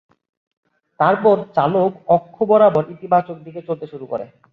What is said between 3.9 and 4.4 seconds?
শুরু করে।